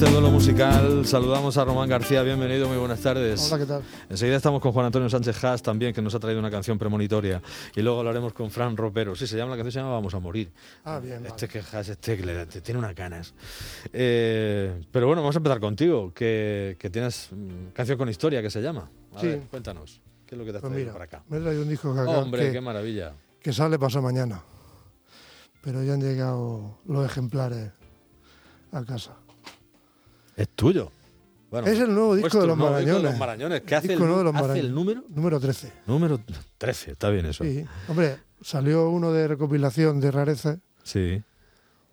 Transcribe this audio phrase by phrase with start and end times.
[0.00, 1.04] Este duelo musical.
[1.04, 2.22] Saludamos a Román García.
[2.22, 3.52] Bienvenido, muy buenas tardes.
[3.52, 3.82] Hola, ¿qué tal?
[4.08, 7.42] Enseguida estamos con Juan Antonio Sánchez Haas también, que nos ha traído una canción premonitoria.
[7.76, 9.14] Y luego hablaremos con Fran Ropero.
[9.14, 10.50] Sí, se llama la canción, se llama Vamos a morir.
[10.86, 11.26] Ah, bien.
[11.26, 13.34] Este que Haas, este que le, tiene unas ganas.
[13.92, 18.48] Eh, pero bueno, vamos a empezar contigo, que, que tienes mm, canción con historia que
[18.48, 18.88] se llama.
[19.14, 19.26] A Sí.
[19.26, 20.00] ver, cuéntanos.
[20.24, 21.24] ¿Qué es lo que te has Pues traído mira, para acá?
[21.28, 23.12] me he traído un disco que, acá- Hombre, que, qué maravilla.
[23.42, 24.40] que sale pasado mañana.
[25.62, 27.70] Pero ya han llegado los ejemplares
[28.72, 29.12] a casa.
[30.40, 30.90] Es tuyo.
[31.50, 33.10] Bueno, es el nuevo disco de los nuevo disco de Marañones.
[33.10, 33.60] los Marañones.
[33.62, 35.04] ¿Qué hace, el, Disco nuevo de los hace el número?
[35.08, 35.72] Número 13.
[35.86, 36.18] Número
[36.58, 37.44] 13, está bien eso.
[37.44, 37.64] Sí.
[37.88, 41.22] Hombre, salió uno de recopilación de rarezas, Sí.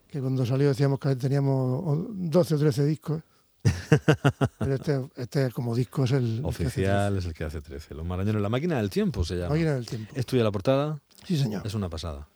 [0.08, 3.21] que cuando salió decíamos que teníamos o- 12 o 13 discos.
[4.59, 7.95] Pero este, este como disco es el Oficial es el que hace 13.
[7.95, 8.41] Los Marañones.
[8.41, 9.49] La máquina del tiempo se llama.
[9.49, 10.14] Máquina del tiempo.
[10.16, 10.99] ¿Es tuya la portada?
[11.25, 11.66] Sí, señor.
[11.67, 12.27] Es una pasada.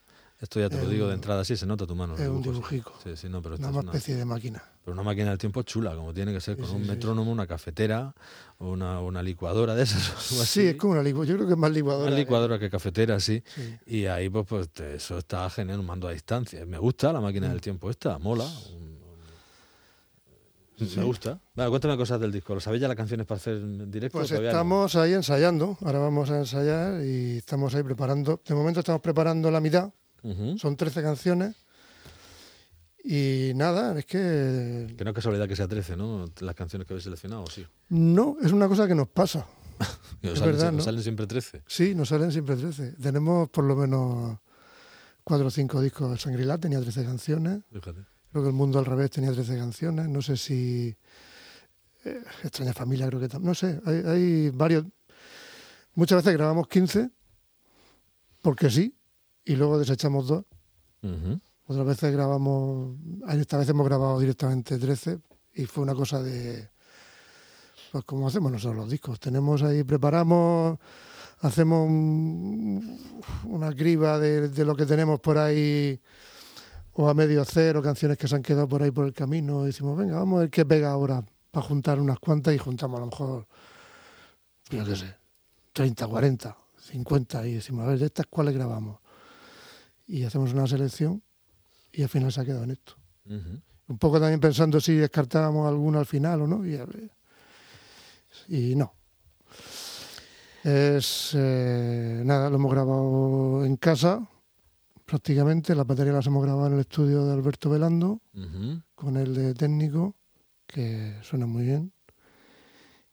[0.42, 2.16] Esto ya te lo digo de entrada, sí, se nota tu mano.
[2.17, 2.94] Es un dibujico.
[3.03, 4.64] Sí, sí, no, pero Una es una, especie de máquina.
[4.84, 7.45] pero una máquina del tiempo chula, como tiene que ser, con sí, un metrónomo, una
[7.45, 8.16] cafetera,
[8.58, 10.09] o una, una licuadora de esas.
[10.09, 10.67] o algo Sí, así.
[10.67, 11.30] es como una licuadora.
[11.30, 12.09] Yo creo que es más licuadora.
[12.09, 12.22] Más ¿eh?
[12.23, 13.44] licuadora que cafetera, sí.
[13.86, 16.66] Y ahí, pues, pues eso está genial, un mando a distancia.
[16.66, 17.52] Me gusta la máquina Mm.
[17.52, 18.47] del tiempo esta, mola.
[20.95, 21.39] Me gusta.
[21.53, 22.56] Vale, cuéntame cosas del disco.
[22.56, 24.17] ¿Lo sabéis ya las canciones para hacer en directo?
[24.17, 24.39] Pues no?
[24.42, 28.42] estamos ahí ensayando, ahora vamos a ensayar y estamos ahí preparando.
[28.44, 29.92] De momento estamos preparando la mitad,
[30.23, 30.58] Ujú.
[30.58, 31.55] son 13 canciones.
[33.03, 36.25] Y nada, es que Que no es casualidad que sea 13, ¿no?
[36.39, 37.66] Las canciones que habéis seleccionado, sí.
[37.89, 39.45] no, es una cosa que nos pasa.
[40.22, 40.81] Y os Es salen, verdad, ¿no?
[40.81, 41.63] salen siempre 13.
[41.66, 42.91] Sí, nos salen siempre 13.
[43.02, 44.38] Tenemos por lo menos
[45.23, 46.19] cuatro o cinco discos.
[46.19, 48.02] Shangri-La tenía 13 canciones, Fíjate.
[48.31, 50.95] creo que El Mundo al Revés tenía 13 canciones, no sé si
[52.06, 54.85] eh, Extraña Familia creo que también, no sé, hay, hay varios.
[55.95, 57.09] Muchas veces grabamos 15
[58.44, 58.95] porque sí,
[59.46, 60.46] y luego desechamos dos.
[61.68, 62.96] Otras veces grabamos,
[63.29, 65.19] esta vez hemos grabado directamente 13
[65.56, 66.69] y fue una cosa de,
[67.91, 69.19] pues como hacemos nosotros los discos.
[69.19, 70.78] Tenemos ahí, preparamos,
[71.40, 73.00] hacemos un-
[73.46, 76.00] una criba de, de lo que tenemos por ahí
[76.94, 79.63] o a medio cero, canciones que se han quedado por ahí por el camino.
[79.63, 82.97] Y decimos, venga, vamos a ver qué pega ahora para juntar unas cuantas y juntamos
[82.97, 83.47] a lo mejor,
[84.69, 85.16] yo qué sé,
[85.74, 89.00] 30, 40, 50 y decimos, a ver, de estas cuáles grabamos.
[90.13, 91.23] Y hacemos una selección
[91.94, 92.94] y al final se ha quedado en esto.
[93.88, 96.66] Un poco también pensando si descartábamos alguna al final o no.
[98.47, 98.94] Y, no.
[100.63, 104.27] Es eh, nada, lo hemos grabado en casa
[105.05, 105.73] prácticamente.
[105.75, 108.21] Las baterías las hemos grabado en el estudio de Alberto Velando
[108.95, 110.16] con el de técnico,
[110.67, 111.91] que suena muy bien.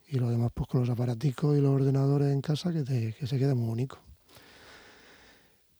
[0.09, 3.27] Y lo demás, pues con los aparaticos y los ordenadores en casa, que, te- que
[3.27, 3.97] se queda muy bonito.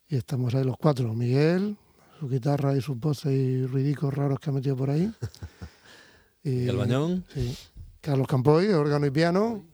[0.10, 1.78] Y estamos ahí los cuatro: Miguel,
[2.20, 5.14] su guitarra y sus voces y ruidicos raros que ha metido por ahí.
[6.44, 7.26] ¿Y el bañón?
[7.34, 7.56] Sí.
[8.02, 9.66] Carlos Campoy, órgano y piano.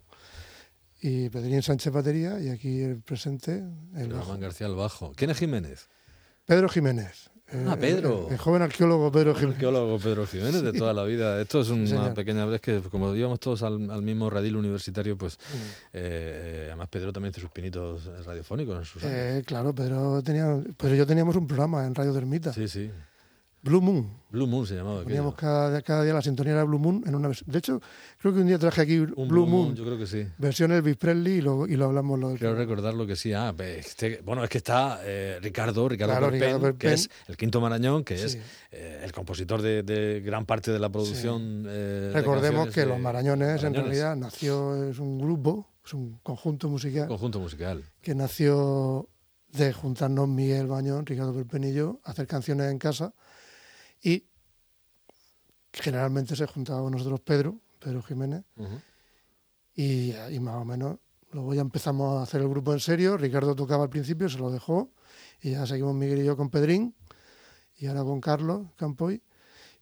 [1.02, 2.40] Y Pedrín Sánchez batería.
[2.40, 3.64] Y aquí el presente,
[3.96, 4.12] el.
[4.12, 5.14] Román García al bajo.
[5.16, 5.88] ¿Quién es Jiménez?
[6.46, 7.30] Pedro Jiménez.
[7.52, 8.26] Ah, Eh, Pedro.
[8.28, 9.56] El, el joven arqueólogo Pedro Jiménez.
[9.56, 11.40] arqueólogo Pedro Jiménez de toda la vida.
[11.40, 12.14] Esto es una señor.
[12.14, 15.38] pequeña vez que, como íbamos todos al, al mismo radil universitario, pues eh,
[15.94, 19.16] eh, además Pedro también hace sus pinitos radiofónicos en sus años.
[19.16, 22.68] Eh, claro, Pedro tenía, Pedro y yo teníamos un programa en Radio de Ermita, Sí,
[22.68, 22.90] sí.
[23.66, 24.08] Blue Moon.
[24.30, 25.02] Blue Moon se llamaba.
[25.02, 27.50] Poníamos cada, cada día la sintonía de Blue Moon en una versión.
[27.52, 27.82] De hecho,
[28.20, 30.24] creo que un día traje aquí Un Blue, Moon, yo creo que sí.
[30.38, 32.20] versión Elvis Presley y lo, y lo hablamos.
[32.20, 32.56] Lo programa.
[32.60, 33.34] recordar lo que sí.
[33.34, 36.94] Ah, este- bueno, es que está eh, Ricardo, Ricardo, Claro, Perpen, Ricardo que Perpen.
[36.94, 38.40] es el quinto Marañón, que es Sí.
[38.72, 41.66] eh, el compositor de, de gran parte de la producción.
[41.68, 43.84] eh, de Recordemos que de Los Marañones, en Marañones.
[43.84, 47.84] realidad nació, es un grupo, es un conjunto musical Conjunto musical.
[48.02, 49.10] que nació
[49.54, 53.14] de juntarnos Miguel Bañón, Ricardo Perpen y yo, a hacer canciones en casa
[54.06, 54.24] y
[55.74, 58.44] generalmente se juntaba con nosotros Pedro, Pedro Jiménez,
[59.76, 60.98] y más o menos
[61.32, 64.52] luego ya empezamos a hacer el grupo en serio, Ricardo tocaba al principio, se lo
[64.52, 64.92] dejó,
[65.42, 66.96] y ya seguimos Miguel y yo con Pedrín,
[67.78, 69.22] y ahora con Carlos Campoy,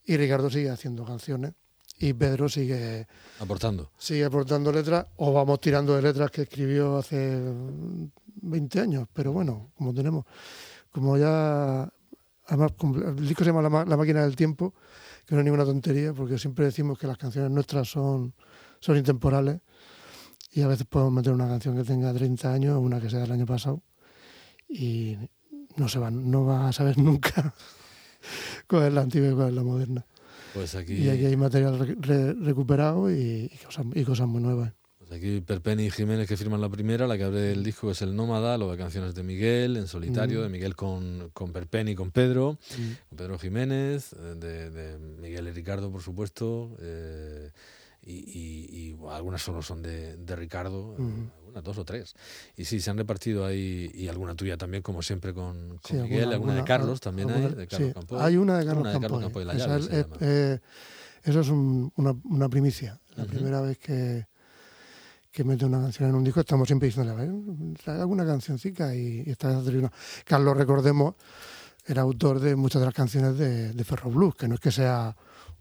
[0.05, 1.53] y Ricardo sigue haciendo canciones,
[1.99, 3.05] y Pedro sigue,
[3.39, 3.91] Aportando.
[3.97, 7.39] sigue aportando letras, o vamos tirando de letras que escribió hace
[8.41, 10.25] 20 años, pero bueno, como tenemos,
[10.91, 11.91] como ya,
[12.47, 12.73] además
[13.05, 14.73] el disco se llama La, máquina del tiempo,
[15.25, 18.33] que no es ninguna tontería, porque siempre decimos que las canciones nuestras son,
[18.79, 19.61] son intemporales,
[20.51, 23.31] y a veces podemos meter una canción que tenga 30 años, una que sea del
[23.31, 23.81] año pasado,
[24.67, 25.17] y
[25.77, 27.53] no se van, no vas a saber nunca
[28.67, 30.05] cuál es la antigua y cuál es la moderna.
[30.53, 30.93] Pues aquí.
[30.93, 34.71] Y aquí hay material re- re- recuperado y, y cosas, y cosas muy nuevas.
[35.13, 38.15] Aquí Perpeni y Jiménez que firman la primera, la que abre el disco es El
[38.15, 40.43] Nómada, lo de canciones de Miguel, en solitario, Mm.
[40.43, 42.81] de Miguel con, con Perpeni y con Pedro, Mm.
[43.09, 47.51] con Pedro Jiménez, eh, de, de Miguel y Ricardo, por supuesto, eh,
[48.05, 51.29] y, y- y, bueno, algunas solo son de, de Ricardo, Ujú.
[51.39, 52.15] algunas dos o tres.
[52.57, 55.95] Y sí, se han repartido ahí, y alguna tuya también, como siempre, con, con Sí,
[55.95, 58.19] Miguel, alguna, de Carlos también hay, alguna- de Carlos sí, Campoy.
[58.21, 59.43] Hay una de Carlos Una de Carlos Campoy.
[59.43, 60.17] Campoy, La Esa llave es- se es- llama.
[60.21, 60.59] eh,
[61.23, 62.99] eso es un- una, una primicia.
[63.15, 64.25] La primera vez que,
[65.33, 67.31] que mete una canción en un disco, estamos siempre diciendo, a ver,
[67.83, 69.91] trae alguna cancioncita y, y traído una.
[70.25, 71.15] Carlos, recordemos,
[71.85, 74.71] era autor de muchas de las canciones de, de Ferro Blues, que no es que
[74.71, 75.15] sea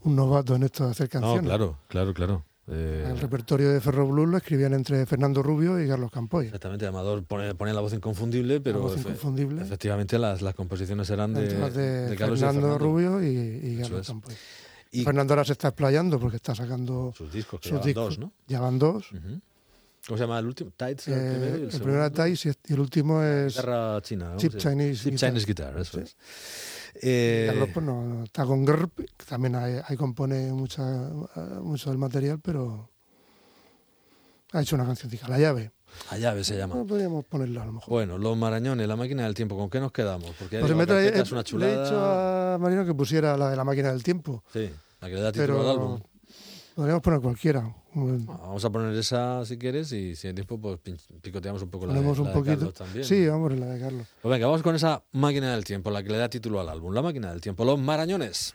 [0.05, 1.43] un novato en esto de hacer No, canciones.
[1.45, 2.45] claro, claro, claro.
[2.69, 6.47] Eh, El repertorio de Ferro Blues lo escribían entre Fernando Rubio y Carlos Campoy.
[6.47, 9.63] Exactamente, Amador pone, pone la voz inconfundible, pero La voz efe- inconfundible.
[9.63, 12.79] efectivamente las, las composiciones eran de, Entre las de, de Carlos y de Fernando.
[12.79, 14.07] Rubio y, Carlos es.
[14.07, 14.35] Campoy.
[14.93, 18.05] Y Fernando ahora se está explayando porque está sacando sus discos, que sus llevan discos.
[18.11, 18.33] dos, ¿no?
[18.47, 19.07] Ya van dos.
[20.07, 20.71] ¿Cómo se llama el último?
[20.77, 21.85] Tides, el Eh, primero y el, el segundo.
[21.85, 24.25] primero era Thais y el último es Guitarra china.
[24.27, 24.71] ¿cómo Chip se llama?
[24.83, 25.29] Chinese Chip Guitar.
[25.31, 26.05] Chinese Guitar, eso Sí.
[26.05, 26.17] es.
[27.03, 31.91] Eh, Carlos pues, no, está con GRP, que también ahí, ahí compone mucha, eh, mucho
[31.91, 32.91] del material, pero
[34.53, 35.71] ha hecho una cancioncita, La llave.
[36.11, 36.75] La llave se llama.
[36.75, 37.89] No podríamos ponerla a lo mejor.
[37.89, 40.35] Bueno, los marañones, la máquina del tiempo, ¿con qué nos quedamos?
[40.39, 41.85] Porque Pues digo, trae- es una le he chulada.
[41.85, 44.71] dicho a Marino que pusiera la de la máquina del tiempo, Sí,
[45.01, 46.01] la que le da título al pero álbum.
[46.75, 47.75] Podríamos poner cualquiera.
[47.95, 50.79] Bueno, Vamos a poner esa si quieres y si hay tiempo pues
[51.21, 52.57] picoteamos un poco la de, un la de poquito.
[52.57, 53.05] Carlos también.
[53.05, 54.07] Sí, vamos la de Carlos.
[54.23, 56.95] Pues venga, vamos con esa máquina del tiempo, la que le da título al álbum.
[56.95, 58.55] La máquina del tiempo, los marañones.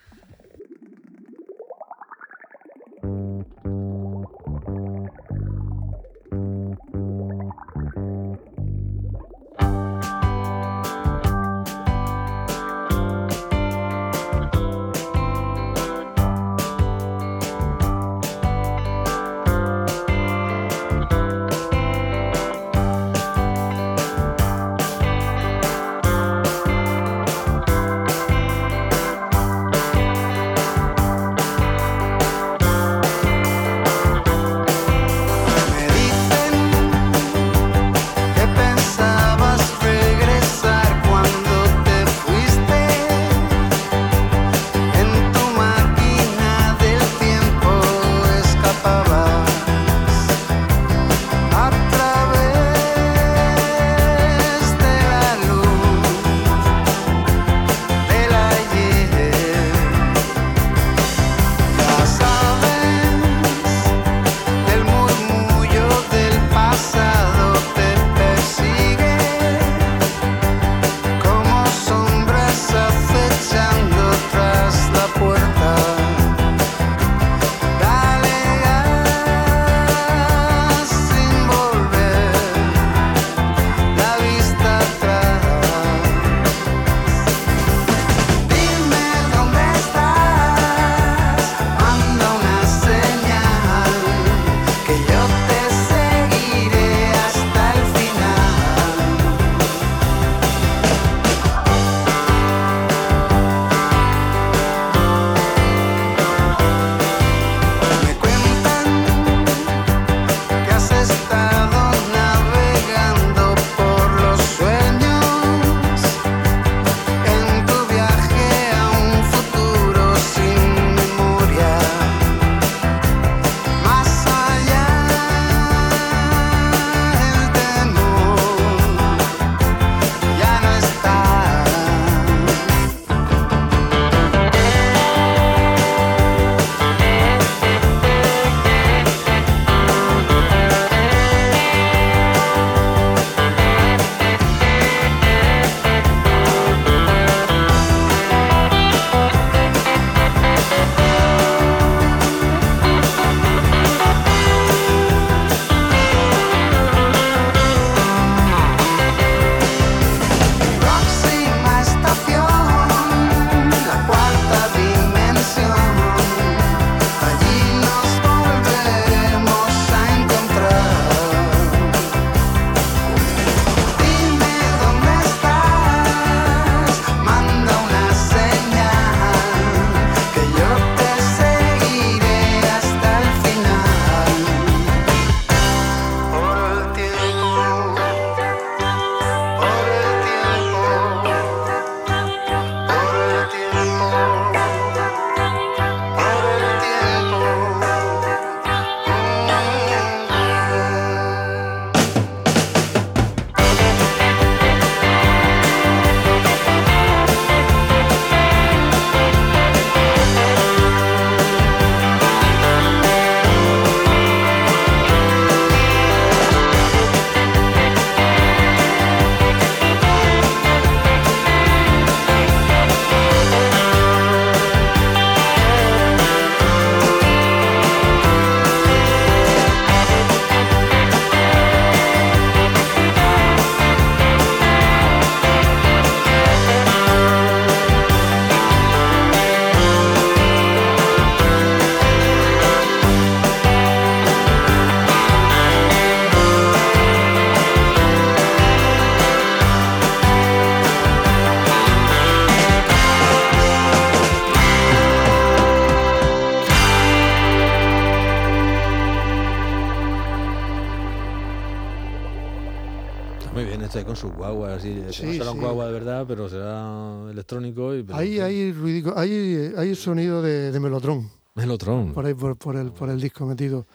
[264.06, 265.62] Con sus guaguas, no Sí, será un sí.
[265.63, 270.72] guagua de verdad, pero será electrónico y pero- Ahí hay ruidico, hay, hay sonido de,
[270.72, 272.13] de melotrón Melotron.
[272.13, 273.88] por ahí por, por el, por el disco metido.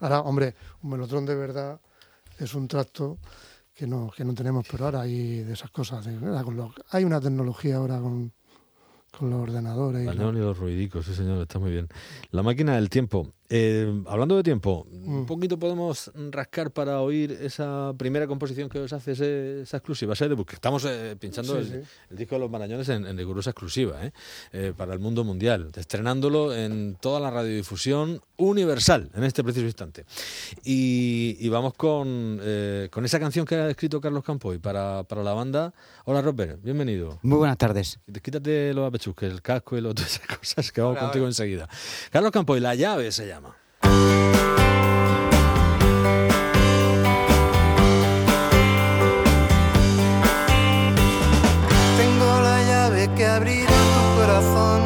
[0.00, 1.80] Ahora, hombre, un melotrón de verdad
[2.38, 3.18] es un tracto
[3.74, 6.04] que no, que no tenemos, pero ahora hay de esas cosas.
[6.04, 8.32] de- con los- hay una tecnología ahora con,
[9.16, 10.02] con los ordenadores.
[10.02, 11.88] y La y los ruidicos, sí señor, está muy bien.
[12.30, 13.32] La máquina del tiempo.
[13.50, 15.26] Eh, hablando de tiempo, un Mm.
[15.26, 20.28] poquito podemos rascar para oír esa primera composición que os hace ese- esa exclusiva, ese
[20.28, 21.88] debut, que estamos eh, pinchando Sí, el, sí.
[22.10, 24.12] el disco de los Marañones en, en rigurosa exclusiva, ¿eh?
[24.52, 30.06] Eh, para el mundo mundial, estrenándolo en toda la radiodifusión universal en este preciso instante.
[30.64, 35.22] Y, y vamos con, eh, con esa canción que ha escrito Carlos Campoy para, para
[35.22, 35.74] la banda.
[36.06, 37.18] Hola Robert, bienvenido.
[37.22, 38.00] Muy buenas tardes.
[38.22, 41.68] Quítate los apechusques, el casco y lo- todas esas cosas que vamos contigo enseguida.
[42.10, 43.43] Carlos Campoy, La llave se llama.
[51.96, 54.80] Tengo la llave que abrirá tu corazón,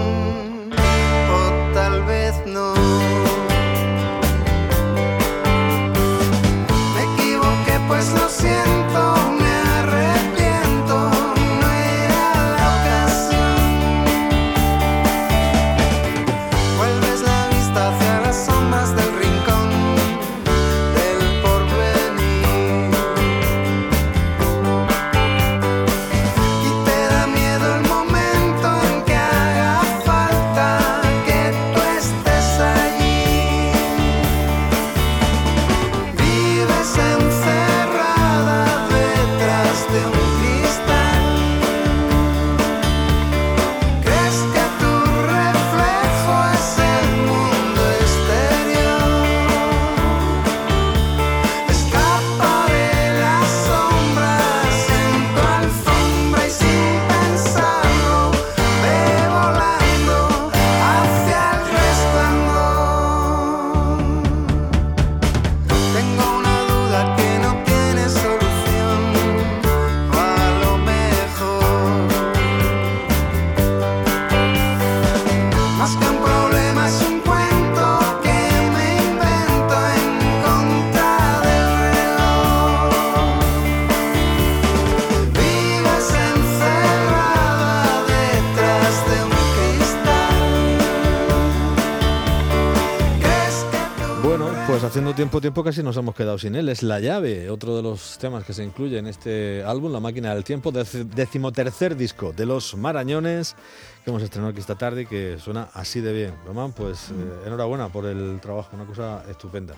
[95.19, 96.69] tiempo, tiempo casi nos hemos quedado sin él.
[96.69, 100.33] Es La llave, otro de los temas que se incluye en este álbum, La máquina
[100.33, 103.57] del tiempo, dec- decimotercer disco de Los Marañones,
[104.05, 106.35] que hemos estrenado aquí esta tarde y que suena así de bien.
[106.47, 109.75] Román, pues eh, enhorabuena por el trabajo, una cosa estupenda.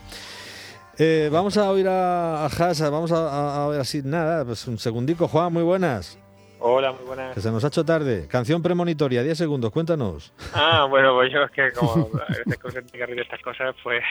[0.99, 4.67] Eh, vamos a oír a, a Haas, vamos a, a- a ver así, nada, pues
[4.69, 5.27] un segundico.
[5.27, 6.19] Juan, muy buenas,
[6.63, 7.35] Hola, muy buenas.
[7.35, 8.27] que se nos ha hecho tarde.
[8.29, 10.35] Canción premonitoria, 10 segundos, cuéntanos.
[10.53, 14.03] Ah, bueno, pues yo es que como a veces estas cosas, pues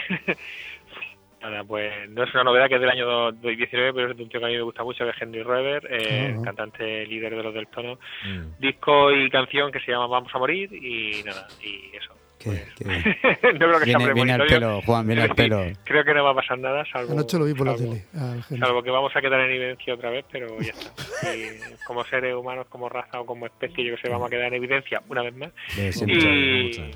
[1.42, 4.30] nada, pues no es una novedad que es del año 2019, pero es de un
[4.30, 6.44] tío que a mí me gusta mucho, que es Henry Roeber, eh, Ajá.
[6.44, 8.00] cantante líder de los del tono.
[8.26, 8.60] Mm.
[8.60, 12.14] Disco y canción que se llama Vamos a morir y nada, y eso.
[12.40, 12.86] Qué- qué-
[13.54, 15.62] no creo que sea Viene, viene al pelo, Juan, viene al pelo.
[15.84, 18.06] Creo que no va a pasar nada, salvo, Anoche lo vi por la salvo- tele.
[18.18, 18.66] al genio.
[18.66, 21.36] Salvo que vamos a quedar en evidencia otra vez, pero ya está.
[21.36, 24.48] Y como seres humanos, como raza o como especie, yo que sé, vamos a quedar
[24.48, 25.52] en evidencia una vez más.
[25.92, 26.92] Siempre y,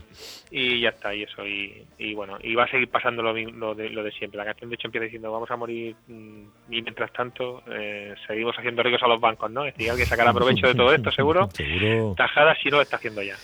[0.52, 1.46] y ya está, y eso.
[1.46, 4.38] Y, y bueno, y va a seguir pasando lo, lo, de, lo de siempre.
[4.38, 8.56] La canción de hecho empieza diciendo vamos a morir mm, y mientras tanto eh, seguimos
[8.58, 9.66] haciendo ricos a los bancos, ¿no?
[9.66, 11.50] Es decir, alguien sacará provecho de todo esto, seguro.
[11.54, 12.14] Seguro.
[12.16, 13.36] Tajada si no lo está haciendo ya.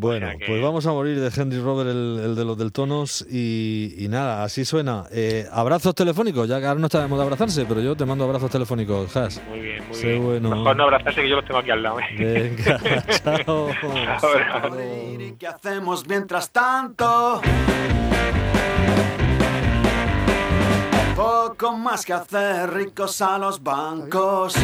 [0.00, 2.56] Bueno, O sea que- pues vamos a morir de Henry Robert, el, el de los
[2.56, 5.04] del Tonos, y, y nada, así suena.
[5.12, 8.24] Eh, abrazos telefónicos, ya que ahora no está de moda abrazarse, pero yo te mando
[8.24, 9.42] abrazos telefónicos, Has.
[9.50, 10.24] Muy bien, muy Sé bien.
[10.24, 10.50] bueno.
[10.56, 12.00] Mejor no abrazarse que yo los tengo aquí al lado.
[12.00, 12.56] ¿eh?
[12.56, 12.80] Venga,
[13.44, 13.68] chao.
[15.18, 17.42] ¿Y qué hacemos mientras tanto?
[21.14, 24.54] Poco más que hacer ricos a los bancos.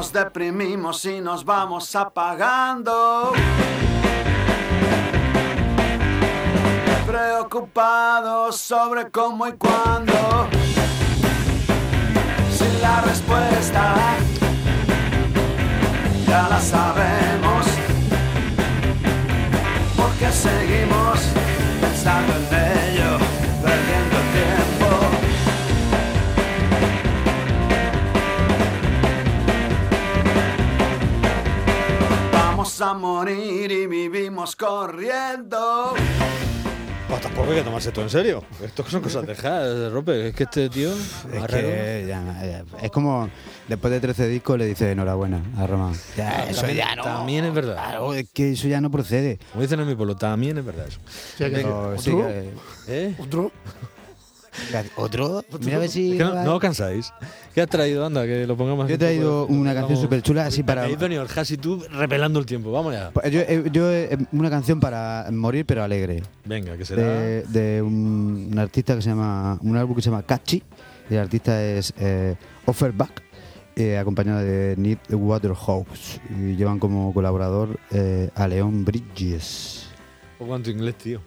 [0.00, 3.34] Nos deprimimos y nos vamos apagando.
[7.06, 10.48] Preocupados sobre cómo y cuándo.
[12.50, 13.94] Sin la respuesta
[16.26, 17.29] ya la sabemos.
[32.80, 35.94] A morir y vivimos corriendo.
[37.08, 38.44] Pues tampoco hay que tomarse todo en serio.
[38.62, 40.28] Esto son cosas de jazz, Rope.
[40.28, 40.92] Es que este tío.
[40.92, 43.28] Es, que ya- ya- es como
[43.66, 45.92] después de 13 discos le dice enhorabuena a Román.
[46.16, 47.02] Ya, eso también, ya no.
[47.02, 47.74] también es verdad.
[47.74, 49.40] Claro, es que eso ya no procede.
[49.50, 51.00] Como dicen en mi pueblo, también es verdad eso.
[51.36, 52.28] Sí, hay que- Pero sí ¿Otro?
[52.28, 52.50] que-
[52.86, 53.16] ¿Eh?
[53.18, 53.52] ¿Otro?
[54.96, 55.44] ¿Otro?
[55.60, 56.12] Mira a ver si.
[56.12, 57.12] Es que no, no os cansáis.
[57.54, 58.04] ¿Qué has traído?
[58.06, 60.86] Anda, que lo pongamos Yo he poco traído una canción súper chula así para.
[60.86, 62.70] El Has y tú repelando el tiempo.
[62.72, 63.10] Vamos ya.
[63.10, 66.22] Pues Yo, eh, yo, eh, una canción para morir pero alegre.
[66.44, 67.02] Venga, que será.
[67.02, 69.58] De, de un, un artista que se llama.
[69.62, 70.62] Un álbum que se llama Catchy.
[71.08, 72.36] Y el artista es eh,
[72.66, 73.22] Offerback.
[73.76, 76.20] eh, acompañado de Need Waterhouse.
[76.30, 79.89] Y llevan como colaborador eh, a Leon Bridges.
[80.40, 81.20] Quanto inglese.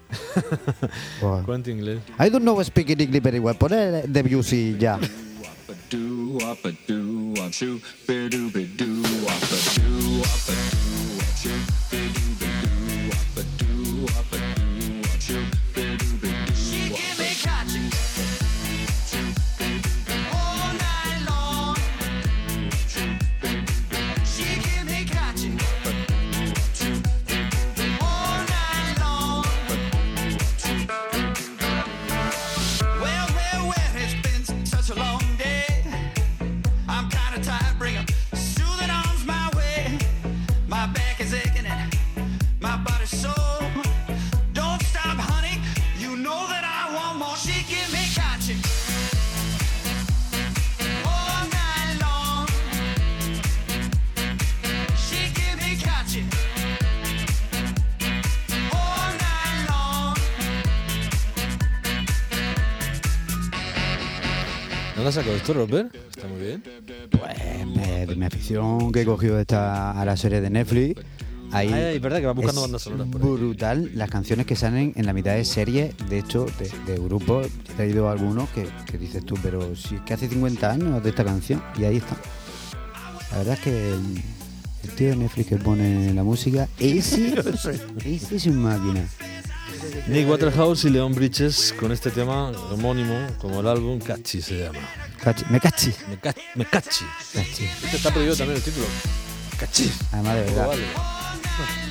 [1.45, 2.01] Quanto inglese.
[2.17, 4.97] I don't know speak English very well, but eh, the music, yeah.
[41.33, 41.97] Aching and
[42.61, 43.33] my body's sore.
[44.53, 45.59] Don't stop, honey.
[45.99, 47.35] You know that I want more.
[47.37, 48.59] She give me catching
[51.05, 52.47] all night long.
[55.05, 56.27] She give me catching
[58.71, 60.15] all night long.
[64.95, 65.93] ¿No la has sacado esto, Robert?
[66.09, 66.63] Está muy bien.
[67.09, 71.01] Pues me- de mi afición que he cogido esta, a la serie de Netflix.
[71.53, 73.27] Ahí Ay, ay, verdad que va buscando es bandas sonoras por ahí.
[73.27, 77.47] brutal las canciones que salen en la mitad de serie, de hecho, de, de grupos.
[77.69, 81.09] He traído algunos que, que dices tú, pero si es que hace 50 años de
[81.09, 82.17] esta canción y ahí está.
[83.31, 84.21] La verdad es que el,
[84.83, 87.35] el tío de Netflix que pone la música, ese,
[88.05, 89.07] ese es un máquina.
[90.07, 94.79] Nick Waterhouse y Leon Bridges con este tema homónimo, como el álbum Catchy se llama.
[95.23, 95.93] Cachi- me cachi.
[96.09, 97.05] Me, ca me cachi.
[97.33, 97.63] Cachi.
[97.83, 98.85] Este está prohibido también el título.
[99.57, 99.91] Cachi.
[100.11, 100.83] Además, de verdad, vale.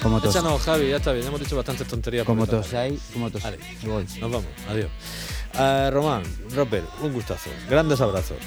[0.02, 1.26] Como, tos, Échanos, Javi, ya está bien.
[1.26, 2.24] Hemos dicho bastantes tonterías.
[2.26, 2.62] como tarde.
[2.62, 3.42] tosáis, como tos.
[3.42, 3.58] Vale.
[3.82, 4.04] Voy.
[4.20, 4.46] Nos vamos.
[4.68, 4.90] Adiós.
[5.58, 6.22] Eh, Román,
[6.54, 7.50] Roper, un gustazo.
[7.68, 8.38] Grandes abrazos.